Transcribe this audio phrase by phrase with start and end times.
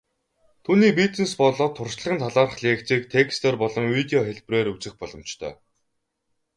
[0.67, 5.53] Түүний бизнес болоод туршлагын талаарх лекцийг текстээр болон видео хэлбэрээр үзэх боломжтой.